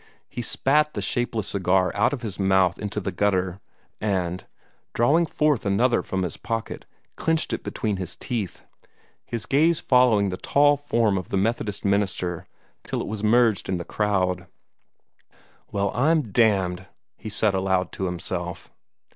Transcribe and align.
He 0.27 0.41
spat 0.41 0.95
the 0.95 0.99
shapeless 1.03 1.49
cigar 1.49 1.91
out 1.95 2.11
of 2.11 2.23
his 2.23 2.39
mouth 2.39 2.79
into 2.79 2.99
the 2.99 3.11
gutter, 3.11 3.59
and, 3.99 4.43
drawing 4.95 5.27
forth 5.27 5.63
another 5.63 6.01
from 6.01 6.23
his 6.23 6.37
pocket, 6.37 6.87
clenched 7.15 7.53
it 7.53 7.61
between 7.61 7.97
his 7.97 8.15
teeth, 8.15 8.63
his 9.27 9.45
gaze 9.45 9.79
following 9.79 10.29
the 10.29 10.37
tall 10.37 10.75
form 10.75 11.19
of 11.19 11.27
the 11.29 11.37
Methodist 11.37 11.85
minister 11.85 12.47
till 12.83 12.99
it 12.99 13.07
was 13.07 13.23
merged 13.23 13.69
in 13.69 13.77
the 13.77 13.85
crowd. 13.85 14.47
"Well, 15.71 15.91
I'm 15.93 16.31
damned!" 16.31 16.87
he 17.15 17.29
said 17.29 17.53
aloud 17.53 17.91
to 17.91 18.05
himself. 18.07 18.71